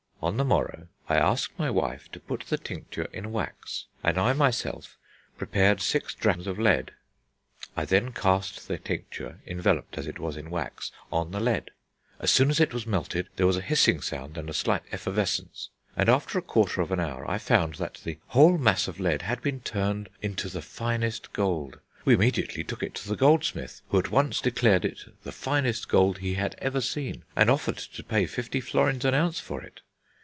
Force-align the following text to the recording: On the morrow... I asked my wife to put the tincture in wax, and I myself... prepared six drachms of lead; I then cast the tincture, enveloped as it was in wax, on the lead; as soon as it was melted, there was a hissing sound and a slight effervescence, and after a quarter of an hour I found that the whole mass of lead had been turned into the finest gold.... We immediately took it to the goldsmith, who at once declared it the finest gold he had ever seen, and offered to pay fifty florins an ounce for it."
On 0.23 0.37
the 0.37 0.45
morrow... 0.45 0.87
I 1.09 1.15
asked 1.17 1.57
my 1.57 1.71
wife 1.71 2.11
to 2.11 2.19
put 2.19 2.41
the 2.41 2.57
tincture 2.59 3.05
in 3.11 3.31
wax, 3.31 3.87
and 4.03 4.19
I 4.19 4.33
myself... 4.33 4.99
prepared 5.35 5.81
six 5.81 6.13
drachms 6.13 6.45
of 6.45 6.59
lead; 6.59 6.91
I 7.75 7.85
then 7.85 8.11
cast 8.11 8.67
the 8.67 8.77
tincture, 8.77 9.39
enveloped 9.47 9.97
as 9.97 10.05
it 10.05 10.19
was 10.19 10.37
in 10.37 10.51
wax, 10.51 10.91
on 11.11 11.31
the 11.31 11.39
lead; 11.39 11.71
as 12.19 12.29
soon 12.29 12.51
as 12.51 12.59
it 12.59 12.71
was 12.71 12.85
melted, 12.85 13.29
there 13.35 13.47
was 13.47 13.57
a 13.57 13.61
hissing 13.63 13.99
sound 13.99 14.37
and 14.37 14.47
a 14.47 14.53
slight 14.53 14.83
effervescence, 14.91 15.71
and 15.97 16.07
after 16.07 16.37
a 16.37 16.43
quarter 16.43 16.81
of 16.81 16.91
an 16.91 16.99
hour 16.99 17.27
I 17.27 17.39
found 17.39 17.73
that 17.75 17.95
the 18.03 18.19
whole 18.27 18.59
mass 18.59 18.87
of 18.87 18.99
lead 18.99 19.23
had 19.23 19.41
been 19.41 19.59
turned 19.61 20.07
into 20.21 20.49
the 20.49 20.61
finest 20.61 21.33
gold.... 21.33 21.79
We 22.05 22.13
immediately 22.13 22.63
took 22.63 22.83
it 22.83 22.93
to 22.93 23.09
the 23.09 23.15
goldsmith, 23.15 23.81
who 23.89 23.97
at 23.97 24.11
once 24.11 24.39
declared 24.39 24.85
it 24.85 24.99
the 25.23 25.31
finest 25.31 25.89
gold 25.89 26.19
he 26.19 26.35
had 26.35 26.53
ever 26.59 26.79
seen, 26.79 27.23
and 27.35 27.49
offered 27.49 27.77
to 27.79 28.03
pay 28.03 28.27
fifty 28.27 28.61
florins 28.61 29.03
an 29.03 29.15
ounce 29.15 29.39
for 29.39 29.63
it." 29.63 29.81